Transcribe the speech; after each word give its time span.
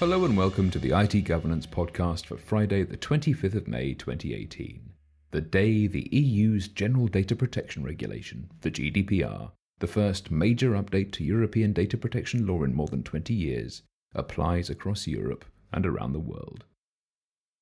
Hello 0.00 0.24
and 0.24 0.34
welcome 0.34 0.70
to 0.70 0.78
the 0.78 0.98
IT 0.98 1.24
Governance 1.24 1.66
Podcast 1.66 2.24
for 2.24 2.38
Friday, 2.38 2.84
the 2.84 2.96
25th 2.96 3.54
of 3.54 3.68
May 3.68 3.92
2018, 3.92 4.94
the 5.30 5.42
day 5.42 5.86
the 5.86 6.08
EU's 6.10 6.68
General 6.68 7.06
Data 7.06 7.36
Protection 7.36 7.84
Regulation, 7.84 8.48
the 8.62 8.70
GDPR, 8.70 9.50
the 9.78 9.86
first 9.86 10.30
major 10.30 10.70
update 10.70 11.12
to 11.12 11.22
European 11.22 11.74
data 11.74 11.98
protection 11.98 12.46
law 12.46 12.62
in 12.62 12.74
more 12.74 12.86
than 12.86 13.02
20 13.02 13.34
years, 13.34 13.82
applies 14.14 14.70
across 14.70 15.06
Europe 15.06 15.44
and 15.70 15.84
around 15.84 16.14
the 16.14 16.18
world. 16.18 16.64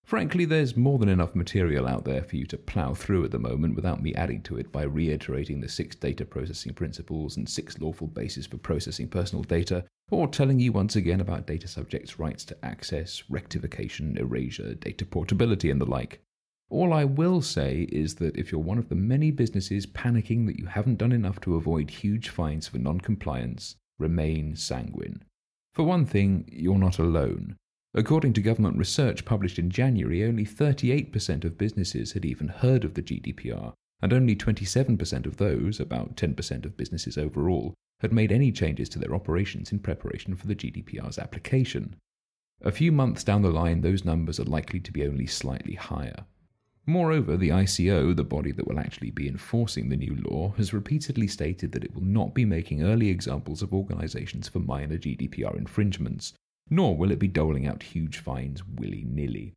Frankly, 0.09 0.47
there's 0.47 0.75
more 0.75 0.99
than 0.99 1.11
enough 1.11 1.35
material 1.35 1.87
out 1.87 2.07
there 2.07 2.23
for 2.23 2.37
you 2.37 2.47
to 2.47 2.57
plough 2.57 2.95
through 2.95 3.27
at 3.27 3.31
the 3.31 3.39
moment 3.39 3.77
without 3.77 4.03
me 4.03 4.15
adding 4.15 4.41
to 4.45 4.57
it 4.57 4.73
by 4.73 4.83
reiterating 4.83 5.61
the 5.61 5.69
six 5.69 5.95
data 5.95 6.25
processing 6.25 6.73
principles 6.73 7.37
and 7.37 7.47
six 7.47 7.79
lawful 7.79 8.07
bases 8.07 8.47
for 8.47 8.57
processing 8.57 9.07
personal 9.07 9.43
data, 9.43 9.85
or 10.11 10.27
telling 10.27 10.59
you 10.59 10.73
once 10.73 10.97
again 10.97 11.21
about 11.21 11.47
data 11.47 11.69
subjects' 11.69 12.19
rights 12.19 12.43
to 12.47 12.57
access, 12.65 13.23
rectification, 13.29 14.17
erasure, 14.17 14.73
data 14.77 15.05
portability, 15.05 15.71
and 15.71 15.79
the 15.79 15.85
like. 15.85 16.23
All 16.71 16.95
I 16.95 17.05
will 17.05 17.43
say 17.43 17.87
is 17.93 18.15
that 18.15 18.35
if 18.35 18.51
you're 18.51 18.63
one 18.63 18.79
of 18.79 18.89
the 18.89 18.95
many 18.95 19.31
businesses 19.31 19.85
panicking 19.85 20.47
that 20.47 20.59
you 20.59 20.65
haven't 20.65 20.97
done 20.97 21.13
enough 21.13 21.39
to 21.43 21.57
avoid 21.57 21.91
huge 21.91 22.31
fines 22.31 22.67
for 22.67 22.79
non 22.79 23.03
compliance, 23.03 23.77
remain 23.99 24.57
sanguine. 24.57 25.23
For 25.75 25.83
one 25.83 26.07
thing, 26.07 26.49
you're 26.51 26.79
not 26.79 26.99
alone. 26.99 27.57
According 27.95 28.35
to 28.35 28.43
government 28.43 28.77
research 28.77 29.25
published 29.25 29.59
in 29.59 29.71
January, 29.71 30.23
only 30.23 30.45
38% 30.45 31.45
of 31.45 31.57
businesses 31.57 32.13
had 32.13 32.25
even 32.25 32.49
heard 32.49 32.85
of 32.85 32.95
the 32.95 33.03
GDPR, 33.03 33.73
and 34.03 34.13
only 34.13 34.37
27% 34.37 35.27
of 35.27 35.39
those, 35.39 35.81
about 35.81 36.17
10% 36.17 36.65
of 36.65 36.77
businesses 36.77 37.17
overall, 37.17 37.75
had 38.01 38.13
made 38.13 38.31
any 38.31 38.53
changes 38.53 38.89
to 38.91 38.99
their 38.99 39.15
operations 39.15 39.73
in 39.73 39.79
preparation 39.79 40.37
for 40.37 40.47
the 40.47 40.55
GDPR's 40.55 41.19
application. 41.19 41.97
A 42.63 42.71
few 42.71 42.93
months 42.93 43.25
down 43.25 43.43
the 43.43 43.51
line, 43.51 43.81
those 43.81 44.05
numbers 44.05 44.39
are 44.39 44.45
likely 44.45 44.81
to 44.81 44.93
be 44.93 45.07
only 45.07 45.27
slightly 45.27 45.75
higher. 45.75 46.27
Moreover, 46.87 47.37
the 47.37 47.51
ICO, 47.51 48.15
the 48.15 48.25
body 48.25 48.53
that 48.53 48.67
will 48.67 48.79
actually 48.79 49.11
be 49.11 49.29
enforcing 49.29 49.89
the 49.89 49.97
new 49.97 50.17
law, 50.29 50.55
has 50.57 50.73
repeatedly 50.73 51.27
stated 51.27 51.73
that 51.73 51.85
it 51.85 51.95
will 51.95 52.05
not 52.05 52.35
be 52.35 52.45
making 52.45 52.83
early 52.83 53.09
examples 53.09 53.63
of 53.63 53.75
organisations 53.75 54.49
for 54.49 54.59
minor 54.59 54.97
GDPR 54.97 55.57
infringements, 55.57 56.35
nor 56.71 56.97
will 56.97 57.11
it 57.11 57.19
be 57.19 57.29
doling 57.29 57.67
out 57.67 57.83
huge 57.83 58.19
fines 58.19 58.65
willy 58.65 59.05
nilly. 59.07 59.55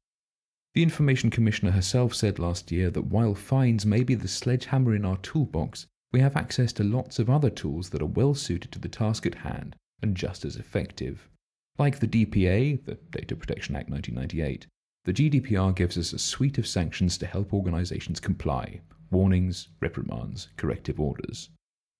The 0.74 0.84
Information 0.84 1.30
Commissioner 1.30 1.72
herself 1.72 2.16
said 2.16 2.40
last 2.40 2.72
year 2.72 2.90
that 2.92 3.08
while 3.08 3.36
fines 3.36 3.86
may 3.86 4.04
be 4.04 4.16
the 4.16 4.28
sledgehammer 4.28 4.96
in 4.96 5.04
our 5.04 5.18
toolbox, 5.18 5.86
we 6.14 6.22
have 6.22 6.38
access 6.38 6.72
to 6.74 6.84
lots 6.84 7.20
of 7.20 7.30
other 7.30 7.50
tools 7.50 7.90
that 7.90 8.02
are 8.02 8.06
well 8.06 8.34
suited 8.34 8.72
to 8.72 8.80
the 8.80 8.88
task 8.88 9.26
at 9.26 9.36
hand 9.36 9.76
and 10.02 10.16
just 10.16 10.46
as 10.46 10.56
effective. 10.56 11.28
Like 11.78 12.00
the 12.00 12.08
DPA, 12.08 12.86
the 12.86 12.96
Data 13.12 13.36
Protection 13.36 13.76
Act 13.76 13.90
1998, 13.90 14.68
the 15.04 15.14
GDPR 15.14 15.76
gives 15.76 15.98
us 15.98 16.14
a 16.14 16.20
suite 16.20 16.58
of 16.58 16.68
sanctions 16.68 17.18
to 17.18 17.26
help 17.26 17.54
organizations 17.54 18.20
comply 18.20 18.82
warnings, 19.10 19.68
reprimands, 19.82 20.48
corrective 20.56 21.00
orders. 21.00 21.50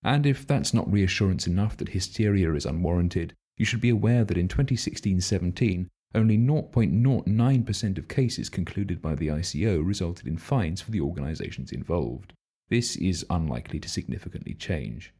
And 0.02 0.24
if 0.24 0.46
that's 0.46 0.72
not 0.72 0.90
reassurance 0.90 1.46
enough 1.46 1.76
that 1.76 1.90
hysteria 1.90 2.54
is 2.54 2.64
unwarranted, 2.64 3.34
you 3.62 3.66
should 3.66 3.80
be 3.80 3.90
aware 3.90 4.24
that 4.24 4.36
in 4.36 4.48
2016 4.48 5.20
17, 5.20 5.88
only 6.16 6.36
0.09% 6.36 7.96
of 7.96 8.08
cases 8.08 8.48
concluded 8.48 9.00
by 9.00 9.14
the 9.14 9.28
ICO 9.28 9.86
resulted 9.86 10.26
in 10.26 10.36
fines 10.36 10.80
for 10.80 10.90
the 10.90 11.00
organizations 11.00 11.70
involved. 11.70 12.32
This 12.70 12.96
is 12.96 13.24
unlikely 13.30 13.78
to 13.78 13.88
significantly 13.88 14.54
change. 14.54 15.14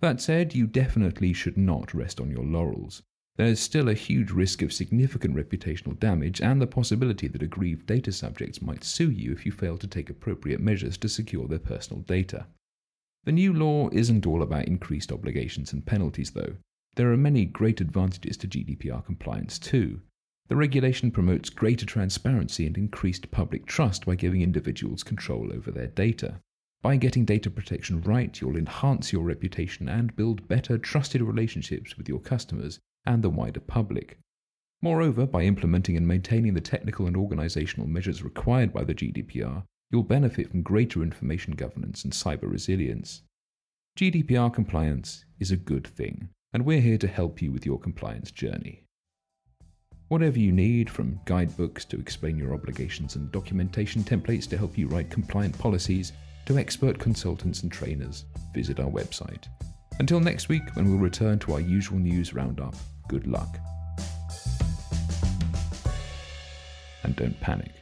That 0.00 0.22
said, 0.22 0.54
you 0.54 0.66
definitely 0.66 1.34
should 1.34 1.58
not 1.58 1.92
rest 1.92 2.18
on 2.18 2.30
your 2.30 2.46
laurels. 2.46 3.02
There's 3.36 3.60
still 3.60 3.90
a 3.90 4.04
huge 4.08 4.30
risk 4.30 4.62
of 4.62 4.72
significant 4.72 5.36
reputational 5.36 6.00
damage 6.00 6.40
and 6.40 6.62
the 6.62 6.66
possibility 6.66 7.28
that 7.28 7.42
aggrieved 7.42 7.84
data 7.84 8.10
subjects 8.10 8.62
might 8.62 8.84
sue 8.84 9.10
you 9.10 9.32
if 9.32 9.44
you 9.44 9.52
fail 9.52 9.76
to 9.76 9.86
take 9.86 10.08
appropriate 10.08 10.60
measures 10.60 10.96
to 10.96 11.10
secure 11.10 11.46
their 11.46 11.58
personal 11.58 12.02
data. 12.04 12.46
The 13.24 13.32
new 13.32 13.52
law 13.52 13.90
isn't 13.92 14.26
all 14.26 14.40
about 14.40 14.64
increased 14.64 15.12
obligations 15.12 15.74
and 15.74 15.84
penalties, 15.84 16.30
though. 16.30 16.54
There 16.94 17.10
are 17.10 17.16
many 17.16 17.46
great 17.46 17.80
advantages 17.80 18.36
to 18.38 18.46
GDPR 18.46 19.02
compliance 19.02 19.58
too. 19.58 20.02
The 20.48 20.56
regulation 20.56 21.10
promotes 21.10 21.48
greater 21.48 21.86
transparency 21.86 22.66
and 22.66 22.76
increased 22.76 23.30
public 23.30 23.64
trust 23.64 24.04
by 24.04 24.14
giving 24.14 24.42
individuals 24.42 25.02
control 25.02 25.54
over 25.54 25.70
their 25.70 25.86
data. 25.86 26.40
By 26.82 26.96
getting 26.96 27.24
data 27.24 27.48
protection 27.48 28.02
right, 28.02 28.38
you'll 28.38 28.58
enhance 28.58 29.10
your 29.10 29.24
reputation 29.24 29.88
and 29.88 30.14
build 30.14 30.46
better, 30.48 30.76
trusted 30.76 31.22
relationships 31.22 31.96
with 31.96 32.10
your 32.10 32.20
customers 32.20 32.78
and 33.06 33.22
the 33.22 33.30
wider 33.30 33.60
public. 33.60 34.18
Moreover, 34.82 35.24
by 35.24 35.44
implementing 35.44 35.96
and 35.96 36.06
maintaining 36.06 36.52
the 36.52 36.60
technical 36.60 37.06
and 37.06 37.16
organizational 37.16 37.88
measures 37.88 38.22
required 38.22 38.70
by 38.70 38.84
the 38.84 38.94
GDPR, 38.94 39.64
you'll 39.90 40.02
benefit 40.02 40.50
from 40.50 40.60
greater 40.60 41.02
information 41.02 41.54
governance 41.54 42.04
and 42.04 42.12
cyber 42.12 42.50
resilience. 42.50 43.22
GDPR 43.96 44.52
compliance 44.52 45.24
is 45.40 45.50
a 45.50 45.56
good 45.56 45.86
thing 45.86 46.28
and 46.52 46.64
we're 46.64 46.80
here 46.80 46.98
to 46.98 47.08
help 47.08 47.40
you 47.40 47.50
with 47.50 47.64
your 47.64 47.78
compliance 47.78 48.30
journey. 48.30 48.84
Whatever 50.08 50.38
you 50.38 50.52
need, 50.52 50.90
from 50.90 51.18
guidebooks 51.24 51.86
to 51.86 51.98
explain 51.98 52.36
your 52.36 52.52
obligations 52.52 53.16
and 53.16 53.32
documentation 53.32 54.02
templates 54.02 54.48
to 54.50 54.58
help 54.58 54.76
you 54.76 54.86
write 54.86 55.10
compliant 55.10 55.58
policies, 55.58 56.12
to 56.44 56.58
expert 56.58 56.98
consultants 56.98 57.62
and 57.62 57.72
trainers, 57.72 58.26
visit 58.52 58.78
our 58.78 58.90
website. 58.90 59.46
Until 60.00 60.20
next 60.20 60.48
week, 60.48 60.62
when 60.74 60.88
we'll 60.88 60.98
return 60.98 61.38
to 61.40 61.54
our 61.54 61.60
usual 61.60 61.98
news 61.98 62.34
roundup, 62.34 62.74
good 63.08 63.26
luck. 63.26 63.58
And 67.04 67.16
don't 67.16 67.40
panic. 67.40 67.81